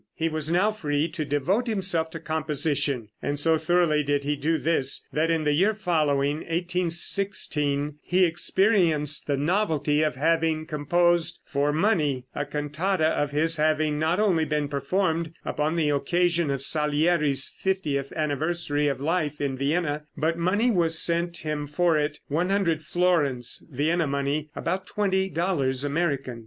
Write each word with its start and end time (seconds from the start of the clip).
He 0.15 0.29
was 0.29 0.49
now 0.51 0.71
free 0.71 1.07
to 1.09 1.23
devote 1.23 1.67
himself 1.67 2.09
to 2.09 2.19
composition, 2.19 3.09
and 3.21 3.37
so 3.37 3.59
thoroughly 3.59 4.01
did 4.01 4.23
he 4.23 4.35
do 4.35 4.57
this 4.57 5.05
that 5.13 5.29
in 5.29 5.43
the 5.43 5.53
year 5.53 5.75
following, 5.75 6.37
1816, 6.37 7.99
he 8.01 8.25
experienced 8.25 9.27
the 9.27 9.37
novelty 9.37 10.01
of 10.01 10.15
having 10.15 10.65
composed 10.65 11.39
for 11.45 11.71
money, 11.71 12.25
a 12.33 12.47
cantata 12.47 13.09
of 13.09 13.29
his 13.29 13.57
having 13.57 13.99
not 13.99 14.19
only 14.19 14.43
been 14.43 14.67
performed 14.69 15.33
upon 15.45 15.75
the 15.75 15.91
occasion 15.91 16.49
of 16.49 16.63
Salieri's 16.63 17.47
fiftieth 17.49 18.11
anniversary 18.13 18.87
of 18.87 18.99
life 19.01 19.39
in 19.39 19.55
Vienna, 19.55 20.05
but 20.17 20.35
money 20.35 20.71
was 20.71 20.97
sent 20.97 21.37
him 21.37 21.67
for 21.67 21.95
it, 21.95 22.19
100 22.27 22.81
florins, 22.81 23.63
Vienna 23.69 24.07
money, 24.07 24.49
about 24.55 24.87
$20 24.87 25.85
American. 25.85 26.39